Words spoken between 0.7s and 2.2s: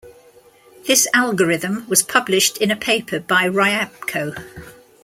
This algorithm was